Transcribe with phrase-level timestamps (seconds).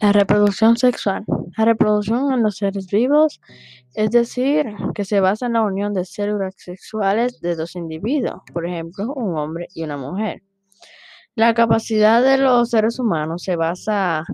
[0.00, 1.24] La reproducción sexual.
[1.56, 3.40] La reproducción en los seres vivos,
[3.94, 8.64] es decir, que se basa en la unión de células sexuales de dos individuos, por
[8.64, 10.42] ejemplo, un hombre y una mujer.
[11.34, 14.24] La capacidad de los seres humanos se basa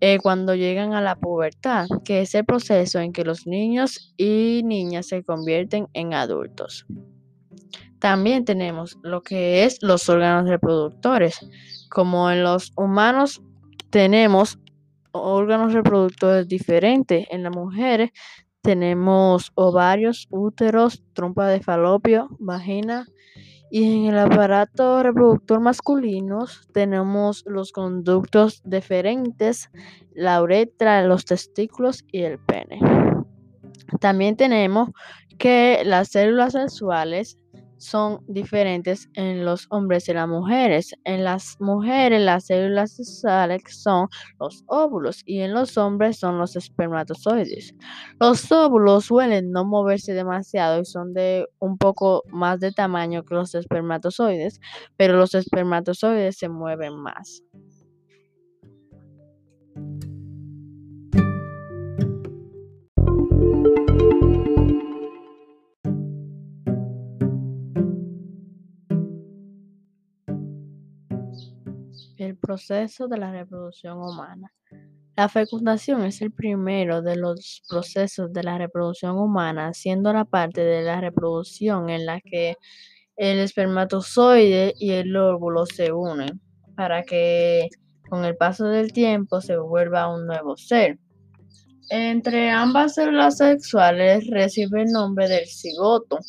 [0.00, 4.62] eh, cuando llegan a la pubertad, que es el proceso en que los niños y
[4.64, 6.86] niñas se convierten en adultos.
[7.98, 11.38] También tenemos lo que es los órganos reproductores.
[11.88, 13.42] Como en los humanos
[13.90, 14.58] tenemos
[15.12, 17.26] órganos reproductores diferentes.
[17.30, 18.10] En las mujeres
[18.62, 23.06] tenemos ovarios, úteros, trompa de falopio, vagina.
[23.70, 26.44] Y en el aparato reproductor masculino
[26.74, 29.70] tenemos los conductos deferentes,
[30.14, 32.80] la uretra, los testículos y el pene.
[33.98, 34.90] También tenemos
[35.38, 37.38] que las células sexuales
[37.82, 40.94] son diferentes en los hombres y las mujeres.
[41.04, 46.56] En las mujeres las células sexuales son los óvulos y en los hombres son los
[46.56, 47.74] espermatozoides.
[48.20, 53.34] Los óvulos suelen no moverse demasiado y son de un poco más de tamaño que
[53.34, 54.60] los espermatozoides,
[54.96, 57.42] pero los espermatozoides se mueven más.
[72.22, 74.52] El proceso de la reproducción humana.
[75.16, 80.60] La fecundación es el primero de los procesos de la reproducción humana, siendo la parte
[80.60, 82.54] de la reproducción en la que
[83.16, 86.40] el espermatozoide y el óvulo se unen
[86.76, 87.68] para que
[88.08, 91.00] con el paso del tiempo se vuelva un nuevo ser.
[91.90, 96.20] Entre ambas células sexuales recibe el nombre del cigoto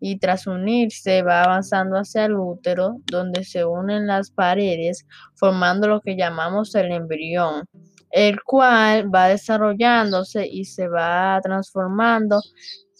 [0.00, 6.00] y tras unirse va avanzando hacia el útero, donde se unen las paredes, formando lo
[6.00, 7.64] que llamamos el embrión,
[8.10, 12.40] el cual va desarrollándose y se va transformando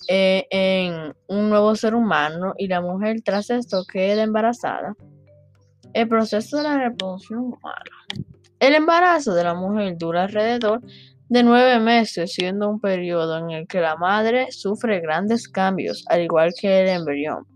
[0.08, 4.94] eh, en un nuevo ser humano y la mujer tras esto queda embarazada.
[5.92, 7.84] El proceso de la reproducción humana.
[8.60, 10.82] El embarazo de la mujer dura alrededor
[11.30, 16.22] de nueve meses, siendo un periodo en el que la madre sufre grandes cambios, al
[16.22, 17.46] igual que el embrión.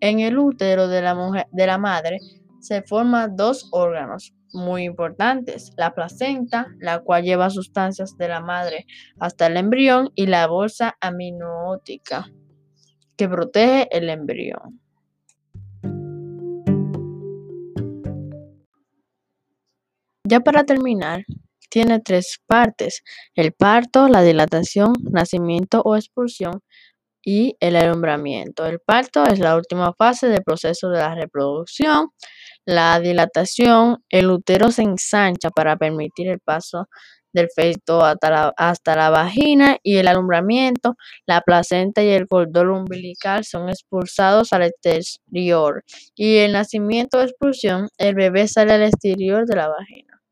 [0.00, 2.18] En el útero de la, mujer, de la madre
[2.60, 8.84] se forman dos órganos muy importantes, la placenta, la cual lleva sustancias de la madre
[9.18, 12.30] hasta el embrión, y la bolsa aminoótica,
[13.16, 14.80] que protege el embrión.
[20.28, 21.24] Ya para terminar,
[21.74, 23.02] tiene tres partes,
[23.34, 26.60] el parto, la dilatación, nacimiento o expulsión
[27.20, 28.64] y el alumbramiento.
[28.64, 32.10] El parto es la última fase del proceso de la reproducción.
[32.64, 36.86] La dilatación, el útero se ensancha para permitir el paso
[37.32, 40.94] del feto hasta la, hasta la vagina y el alumbramiento,
[41.26, 45.82] la placenta y el cordón umbilical son expulsados al exterior
[46.14, 50.23] y el nacimiento o expulsión, el bebé sale al exterior de la vagina.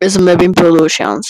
[0.00, 1.20] is maybe pollution.